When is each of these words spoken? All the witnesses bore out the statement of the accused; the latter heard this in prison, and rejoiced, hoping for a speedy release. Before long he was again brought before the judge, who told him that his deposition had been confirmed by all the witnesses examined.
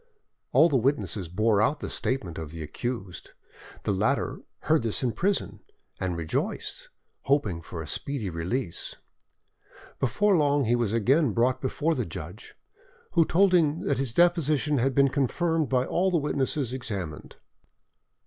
All 0.51 0.67
the 0.67 0.77
witnesses 0.77 1.29
bore 1.29 1.61
out 1.61 1.79
the 1.79 1.87
statement 1.87 2.39
of 2.39 2.49
the 2.49 2.63
accused; 2.63 3.33
the 3.83 3.91
latter 3.93 4.39
heard 4.61 4.81
this 4.81 5.03
in 5.03 5.11
prison, 5.11 5.59
and 5.99 6.17
rejoiced, 6.17 6.89
hoping 7.25 7.61
for 7.61 7.83
a 7.83 7.87
speedy 7.87 8.27
release. 8.31 8.95
Before 9.99 10.35
long 10.35 10.63
he 10.63 10.75
was 10.75 10.91
again 10.91 11.33
brought 11.33 11.61
before 11.61 11.93
the 11.93 12.03
judge, 12.03 12.55
who 13.11 13.23
told 13.25 13.53
him 13.53 13.81
that 13.81 13.99
his 13.99 14.11
deposition 14.11 14.79
had 14.79 14.95
been 14.95 15.09
confirmed 15.09 15.69
by 15.69 15.85
all 15.85 16.09
the 16.09 16.17
witnesses 16.17 16.73
examined. 16.73 17.35